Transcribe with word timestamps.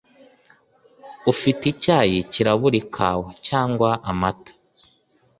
Ufite 1.31 1.63
icyayi 1.73 2.17
cyirabura, 2.31 2.75
ikawa, 2.83 3.29
cyangwa 3.47 3.89
amata. 4.11 4.51